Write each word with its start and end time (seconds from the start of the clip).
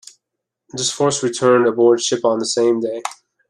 This 0.73 0.89
force 0.89 1.21
returned 1.21 1.67
aboard 1.67 2.01
ship 2.01 2.25
on 2.25 2.39
the 2.39 2.45
same 2.47 2.79
day. 2.79 3.03